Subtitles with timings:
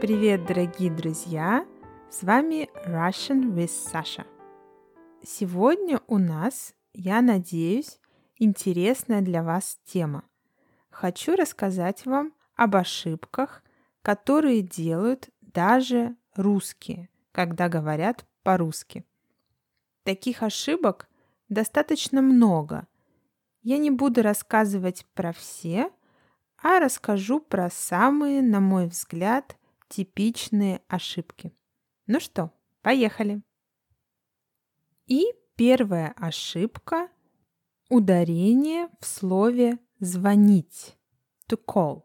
[0.00, 1.66] Привет, дорогие друзья!
[2.08, 4.24] С вами Russian with Sasha.
[5.22, 8.00] Сегодня у нас, я надеюсь,
[8.38, 10.24] интересная для вас тема.
[10.88, 13.62] Хочу рассказать вам об ошибках,
[14.00, 19.04] которые делают даже русские, когда говорят по-русски.
[20.04, 21.10] Таких ошибок
[21.50, 22.86] достаточно много.
[23.60, 25.90] Я не буду рассказывать про все,
[26.56, 29.58] а расскажу про самые, на мой взгляд,
[29.90, 31.52] типичные ошибки.
[32.06, 32.50] Ну что,
[32.80, 33.42] поехали.
[35.06, 35.26] И
[35.56, 37.10] первая ошибка–
[37.90, 40.96] ударение в слове «звонить»–
[41.48, 42.04] to call.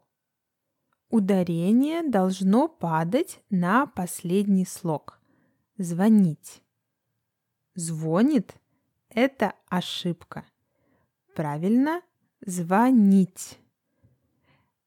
[1.08, 5.20] Ударение должно падать на последний слог–
[5.78, 6.62] звонить.
[7.74, 8.56] Звонит–
[9.10, 10.44] это ошибка.
[11.36, 12.02] Правильно–
[12.40, 13.60] звонить.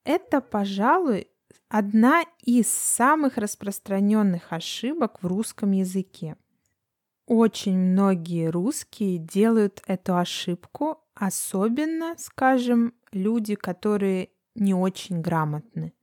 [0.03, 1.29] Это, пожалуй,
[1.69, 6.35] одна из самых распространенных ошибок в русском языке.
[7.27, 15.93] Очень многие русские делают эту ошибку, особенно, скажем, люди, которые не очень грамотны.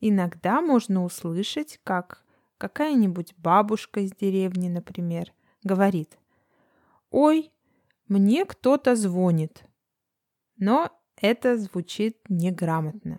[0.00, 2.24] Иногда можно услышать, как
[2.56, 5.32] какая-нибудь бабушка из деревни, например,
[5.64, 6.18] говорит
[7.10, 7.50] «Ой,
[8.06, 9.64] мне кто-то звонит».
[10.56, 13.18] Но это звучит неграмотно.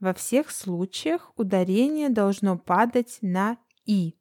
[0.00, 4.16] Во всех случаях ударение должно падать на «и»,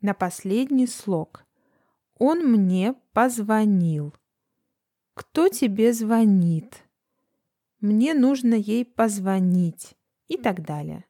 [0.00, 1.44] на последний слог.
[2.18, 4.14] Он мне позвонил.
[5.14, 6.82] Кто тебе звонит?
[7.80, 9.96] Мне нужно ей позвонить
[10.28, 11.04] и так далее.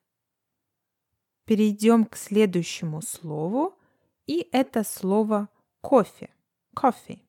[1.45, 3.79] Перейдем к следующему слову,
[4.27, 5.49] и это слово
[5.81, 6.31] кофе.
[6.75, 7.21] Кофе.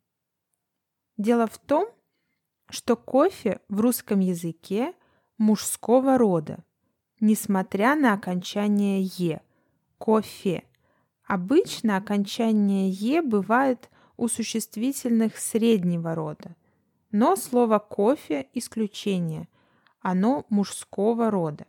[1.18, 1.88] Дело в том,
[2.70, 4.96] что кофе в русском языке
[5.38, 6.64] мужского рода,
[7.20, 9.42] несмотря на окончание «е»–
[9.98, 10.64] кофе.
[11.26, 16.56] Обычно окончание «е» бывает у существительных среднего рода,
[17.12, 19.48] но слово «кофе»– исключение,
[20.02, 21.66] оно мужского рода.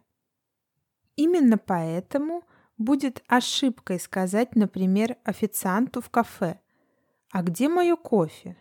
[1.16, 2.42] Именно поэтому
[2.76, 6.60] будет ошибкой сказать, например, официанту в кафе
[7.30, 8.56] «А где мое кофе?»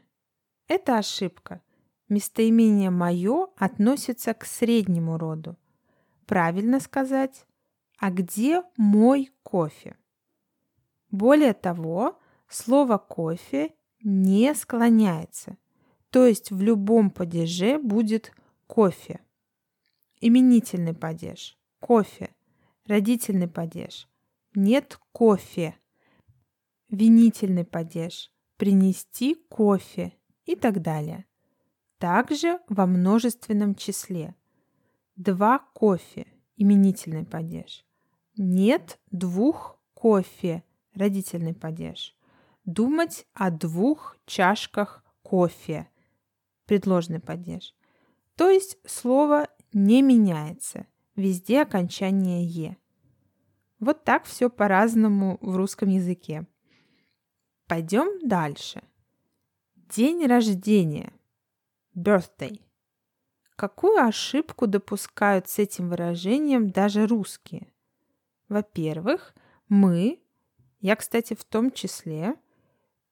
[0.68, 1.62] Это ошибка–
[2.14, 5.58] Местоимение «моё» относится к среднему роду.
[6.28, 7.48] Правильно сказать
[7.98, 9.98] «А где мой кофе?»
[11.10, 15.58] Более того, слово «кофе» не склоняется,
[16.12, 18.32] то есть в любом падеже будет
[18.68, 19.20] «кофе».
[20.22, 22.30] Именительный падеж– кофе,
[22.86, 24.08] родительный падеж–
[24.54, 25.76] нет кофе,
[26.90, 30.14] винительный падеж– принести кофе
[30.46, 31.26] и так далее–
[32.04, 34.36] также во множественном числе.
[35.16, 36.28] Два кофе–
[36.58, 37.86] именительный падеж.
[38.36, 42.18] Нет двух кофе– родительный падеж.
[42.66, 45.88] Думать о двух чашках кофе–
[46.66, 47.74] предложный падеж.
[48.36, 52.76] То есть слово не меняется, везде окончание «е».
[53.80, 56.46] Вот так все по-разному в русском языке.
[57.66, 58.84] Пойдем дальше.
[59.88, 61.14] День рождения–
[61.96, 62.60] birthday.
[63.56, 67.72] Какую ошибку допускают с этим выражением даже русские?
[68.50, 69.34] Во-первых,
[69.70, 70.20] мы,
[70.80, 72.36] я, кстати, в том числе,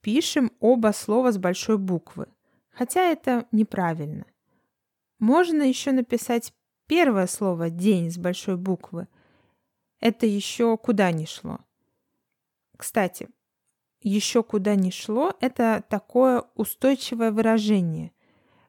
[0.01, 2.27] пишем оба слова с большой буквы,
[2.71, 4.25] хотя это неправильно.
[5.19, 6.53] Можно еще написать
[6.87, 9.07] первое слово «день» с большой буквы.
[9.99, 11.59] Это еще куда ни шло.
[12.75, 13.29] Кстати,
[14.01, 18.11] еще куда ни шло– это такое устойчивое выражение–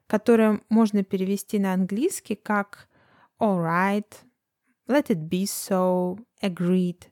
[0.07, 2.87] которое можно перевести на английский как
[3.39, 4.13] alright,
[4.87, 7.07] let it be so, agreed.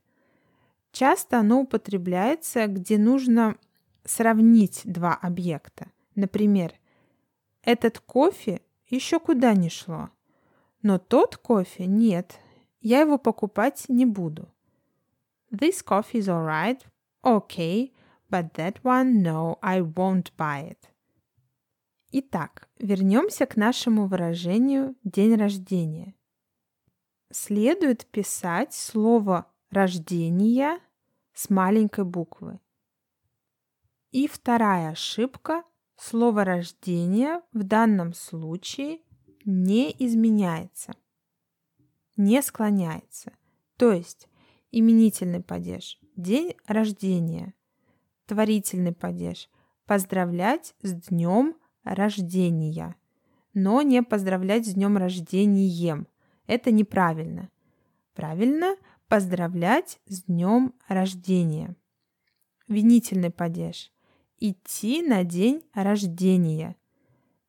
[0.92, 3.58] Часто оно употребляется, где нужно
[4.04, 5.92] сравнить два объекта.
[6.16, 6.74] Например,
[7.64, 10.10] этот кофе еще куда не шло,
[10.82, 12.40] но тот кофе нет,
[12.82, 14.50] я его покупать не буду.
[15.52, 16.82] This coffee is alright,
[17.24, 17.92] okay,
[18.30, 20.91] but that one, no, I won't buy it.
[22.14, 26.14] Итак, вернемся к нашему выражению «день рождения».
[27.32, 30.80] Следует писать слово «рождение»
[31.34, 32.60] с маленькой буквы.
[34.12, 35.64] И вторая ошибка–
[35.96, 39.00] слово «рождение» в данном случае
[39.46, 40.94] не изменяется,
[42.18, 43.32] не склоняется.
[43.78, 44.28] То есть
[44.70, 47.54] именительный падеж– день рождения,
[48.26, 49.50] творительный падеж–
[49.86, 52.96] поздравлять с днем рождения,
[53.54, 56.08] но не поздравлять с днем рождением.
[56.48, 57.50] Это неправильно.
[58.14, 58.76] Правильно
[59.08, 61.76] поздравлять с днем рождения.
[62.68, 63.92] Винительный падеж.
[64.38, 66.76] Идти на день рождения.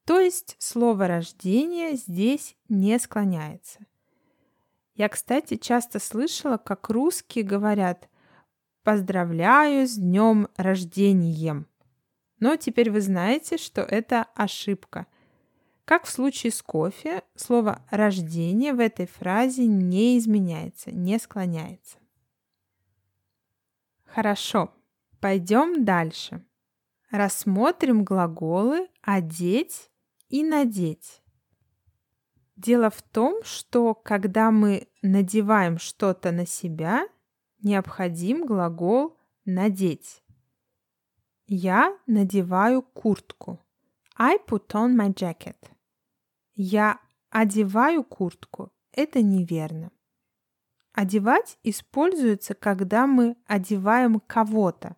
[0.04, 3.86] То есть слово «рождение» здесь не склоняется.
[4.94, 8.08] Я, кстати, часто слышала, как русские говорят
[8.82, 11.66] «поздравляю с днем рождением».
[12.42, 15.06] Но теперь вы знаете, что это ошибка.
[15.84, 21.98] Как в случае с кофе, слово «рождение» в этой фразе не изменяется, не склоняется.
[24.06, 24.74] Хорошо,
[25.20, 26.44] пойдем дальше.
[27.12, 29.88] Рассмотрим глаголы «одеть»
[30.28, 31.22] и «надеть».
[32.56, 37.06] Дело в том, что когда мы надеваем что-то на себя,
[37.62, 40.24] необходим глагол «надеть».
[41.46, 43.60] Я надеваю куртку.
[44.16, 45.56] I put on my jacket.
[46.54, 47.00] Я
[47.30, 48.72] одеваю куртку.
[48.92, 49.90] Это неверно.
[50.92, 54.96] Одевать используется, когда мы одеваем кого-то.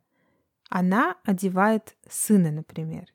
[0.68, 3.06] Она одевает сына, например.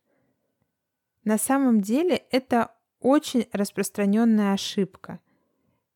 [1.25, 5.19] На самом деле это очень распространенная ошибка.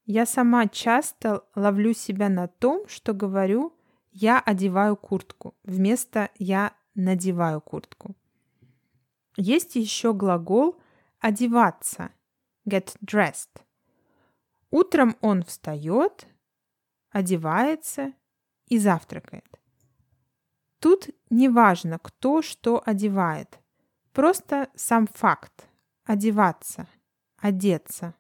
[0.06, 3.74] Я сама часто ловлю себя на том, что говорю
[4.12, 8.16] «я одеваю куртку» вместо «я надеваю куртку».
[9.36, 10.80] Есть еще глагол
[11.20, 12.12] «одеваться»–
[12.68, 13.62] get dressed.
[14.70, 16.28] Утром он встает,
[17.10, 18.14] одевается
[18.68, 19.60] и завтракает.
[20.80, 23.60] Тут не важно, кто что одевает.
[24.12, 25.68] Просто сам факт–
[26.04, 26.88] одеваться,
[27.38, 28.16] одеться.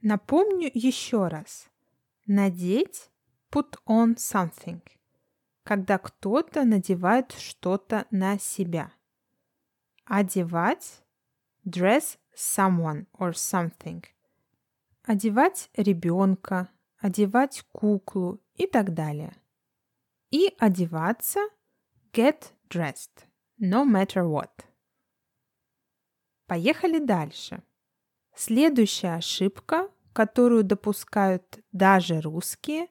[0.00, 1.68] Напомню еще раз.
[2.26, 3.10] Надеть–
[3.50, 4.80] put on something,
[5.68, 8.90] когда кто-то надевает что-то на себя.
[10.06, 11.02] Одевать–
[11.66, 14.02] dress someone or something.
[15.02, 19.36] Одевать ребенка, одевать куклу и так далее.
[20.30, 21.40] И одеваться–
[22.14, 23.26] get dressed,
[23.60, 24.64] no matter what.
[26.46, 27.62] Поехали дальше.
[28.34, 32.88] Следующая ошибка, которую допускают даже русские,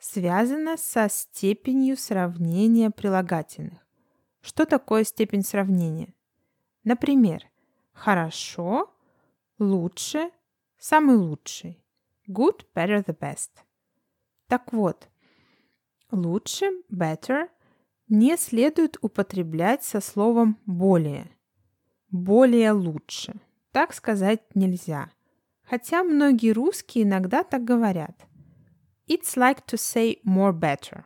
[0.00, 3.86] связана со степенью сравнения прилагательных.
[4.40, 6.14] Что такое степень сравнения?
[6.84, 7.44] Например,
[7.92, 8.92] хорошо,
[9.58, 10.30] лучше,
[10.78, 11.84] самый лучший.
[12.26, 13.50] Good, better, the best.
[14.46, 15.08] Так вот,
[16.10, 17.48] лучше, better,
[18.08, 21.30] не следует употреблять со словом более.
[22.10, 23.34] Более лучше.
[23.70, 25.10] Так сказать нельзя.
[25.62, 28.26] Хотя многие русские иногда так говорят.
[29.10, 31.02] It's like to say more better.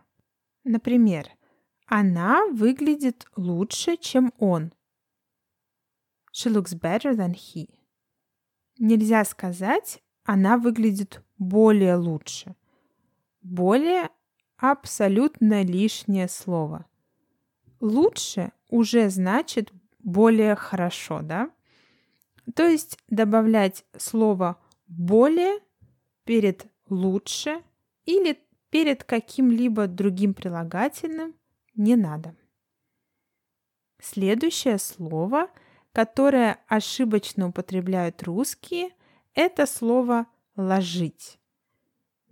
[0.62, 1.27] Например,
[1.87, 4.75] она выглядит лучше, чем он.
[6.31, 7.71] She looks better than he.
[8.79, 12.56] Нельзя сказать, она выглядит более лучше.
[13.41, 14.11] Более
[14.59, 16.85] абсолютно лишнее слово.
[17.81, 21.51] Лучше уже значит более хорошо, да?
[22.55, 25.61] То есть добавлять слово более
[26.25, 27.62] перед лучше
[28.05, 28.39] или
[28.71, 31.35] перед каким-либо другим прилагательным
[31.75, 32.37] не надо.
[34.01, 35.49] Следующее слово,
[35.93, 38.91] которое ошибочно употребляют русские,
[39.35, 41.39] это слово «ложить».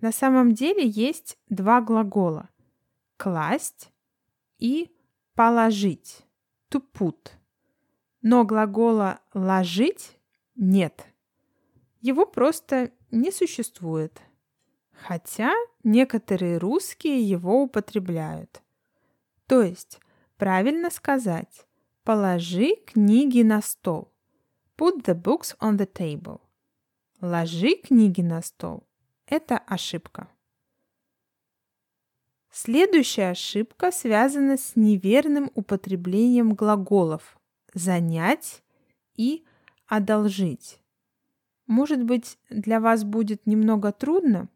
[0.01, 2.51] На самом деле есть два глагола–
[3.17, 3.93] класть
[4.59, 4.91] и
[5.35, 6.27] положить–
[6.71, 7.31] put.
[8.21, 10.19] Но глагола «ложить»
[10.57, 11.07] нет.
[12.01, 14.21] Его просто не существует.
[14.93, 18.63] Хотя некоторые русские его употребляют.
[19.47, 20.01] То есть
[20.37, 21.67] правильно сказать
[22.05, 24.13] «положи книги на стол»–
[24.77, 26.41] put the books on the table.
[27.21, 28.85] Ложи книги на стол–
[29.27, 30.29] это ошибка.
[32.51, 37.39] Следующая ошибка связана с неверным употреблением глаголов
[37.73, 38.63] «занять»
[39.17, 39.45] и
[39.87, 40.81] «одолжить».
[41.67, 44.49] Может быть, для вас будет немного трудно,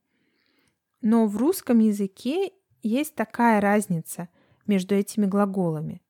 [1.00, 4.28] но в русском языке есть такая разница
[4.66, 6.02] между этими глаголами.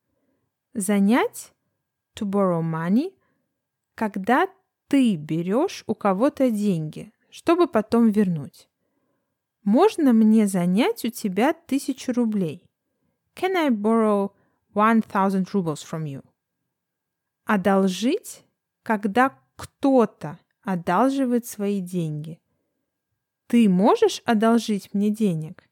[0.73, 1.53] Занять–
[2.15, 3.13] to borrow money,
[3.95, 4.47] когда
[4.87, 8.69] ты берешь у кого-то деньги, чтобы потом вернуть.
[9.63, 12.63] Можно мне занять у тебя тысячу рублей?
[13.35, 14.31] Can I borrow
[14.73, 16.23] one thousand rubles from you?
[17.45, 18.43] Одолжить,
[18.83, 22.39] когда кто-то одалживает свои деньги.
[23.47, 25.67] Ты можешь одолжить мне денег?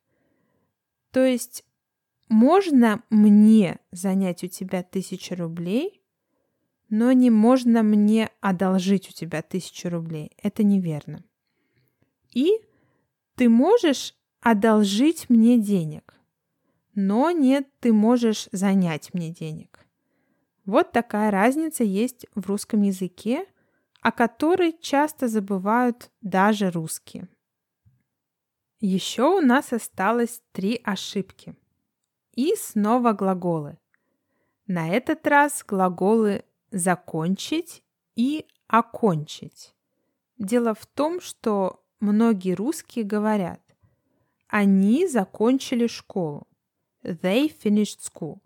[1.12, 1.65] То есть
[2.29, 6.01] можно мне занять у тебя тысячу рублей,
[6.89, 10.32] но не можно мне одолжить у тебя тысячу рублей.
[10.41, 11.24] Это неверно.
[12.34, 12.60] И
[13.36, 16.13] ты можешь одолжить мне денег.
[16.94, 19.86] Но нет, ты можешь занять мне денег.
[20.65, 23.46] Вот такая разница есть в русском языке,
[24.01, 27.27] о которой часто забывают даже русские.
[28.88, 31.56] Еще у нас осталось три ошибки.
[32.36, 33.80] И снова глаголы.
[34.68, 37.82] На этот раз глаголы «закончить»
[38.15, 39.74] и «окончить».
[40.38, 43.60] Дело в том, что многие русские говорят
[44.50, 46.48] «они закончили школу».
[47.01, 48.39] They finished school.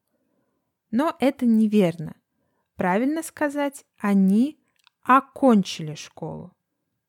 [0.89, 2.15] Но это неверно.
[2.77, 4.58] Правильно сказать «они
[5.01, 6.55] окончили школу».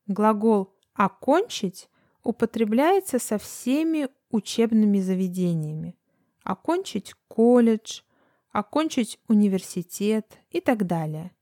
[0.09, 1.89] Глагол «окончить»
[2.23, 5.97] употребляется со всеми учебными заведениями.
[6.43, 8.03] Окончить колледж,
[8.51, 11.33] окончить университет и так далее.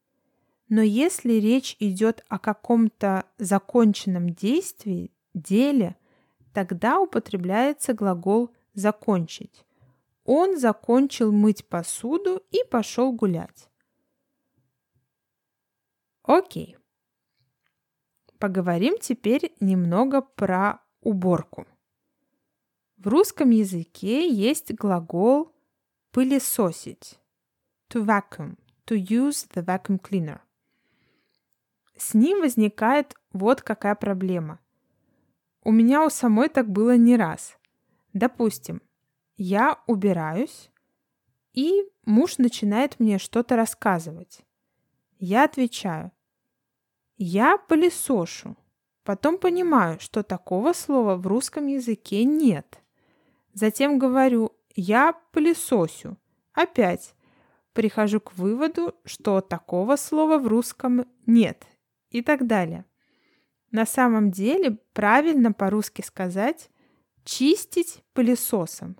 [0.68, 5.96] Но если речь идет о каком-то законченном действии, деле,
[6.52, 9.64] тогда употребляется глагол «закончить».
[10.24, 13.70] Он закончил мыть посуду и пошел гулять.
[16.22, 16.76] Окей.
[18.38, 21.66] Поговорим теперь немного про уборку.
[22.96, 25.52] В русском языке есть глагол
[26.12, 27.18] пылесосить.
[27.90, 28.56] To vacuum.
[28.86, 30.40] To use the vacuum cleaner.
[31.96, 34.60] С ним возникает вот какая проблема.
[35.64, 37.58] У меня у самой так было не раз.
[38.12, 38.82] Допустим,
[39.36, 40.70] я убираюсь,
[41.54, 44.40] и муж начинает мне что-то рассказывать.
[45.18, 46.12] Я отвечаю,
[47.18, 48.56] я пылесошу.
[49.04, 52.80] Потом понимаю, что такого слова в русском языке нет.
[53.52, 56.16] Затем говорю, я пылесосю.
[56.52, 57.14] Опять
[57.72, 61.66] прихожу к выводу, что такого слова в русском нет
[62.10, 62.84] и так далее.
[63.70, 66.70] На самом деле правильно по-русски сказать
[67.24, 68.96] чистить пылесосом,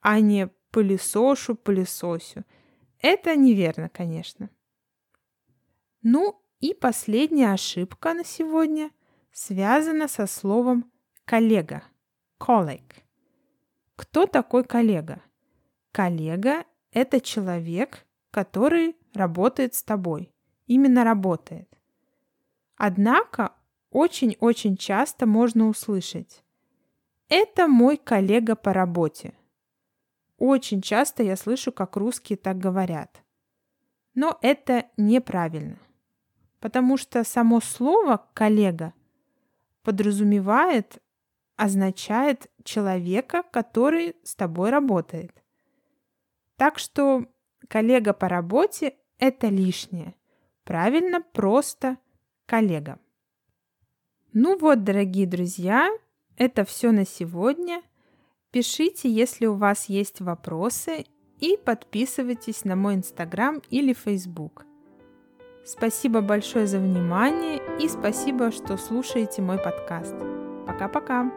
[0.00, 2.44] а не пылесошу, пылесосю.
[3.00, 4.50] Это неверно, конечно.
[6.02, 8.90] Ну и последняя ошибка на сегодня
[9.32, 10.90] связана со словом
[11.24, 11.84] коллега,
[12.40, 13.02] colleague.
[13.96, 15.22] Кто такой коллега?
[15.92, 20.32] Коллега– это человек, который работает с тобой.
[20.66, 21.68] Именно работает.
[22.76, 23.52] Однако
[23.90, 26.44] очень-очень часто можно услышать
[27.28, 29.34] «Это мой коллега по работе».
[30.36, 33.22] Очень часто я слышу, как русские так говорят.
[34.14, 35.78] Но это неправильно,
[36.60, 38.94] потому что само слово «коллега»
[39.82, 40.98] подразумевает,
[41.56, 45.32] означает человека, который с тобой работает.
[46.56, 47.26] Так что
[47.68, 50.14] коллега по работе– это лишнее.
[50.64, 51.98] Правильно, просто–
[52.46, 52.98] коллега.
[54.32, 55.88] Ну вот, дорогие друзья,
[56.36, 57.82] это все на сегодня.
[58.50, 61.06] Пишите, если у вас есть вопросы,
[61.40, 64.67] и подписывайтесь на мой инстаграм или фейсбук.
[65.68, 70.14] Спасибо большое за внимание и спасибо, что слушаете мой подкаст.
[70.66, 71.30] Пока-пока!